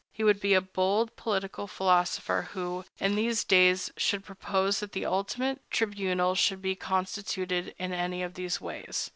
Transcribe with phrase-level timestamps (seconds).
[0.11, 5.05] He would be a bold political philosopher who, in these days, should propose that the
[5.05, 9.09] ultimate tribunal should be constituted in any of these ways.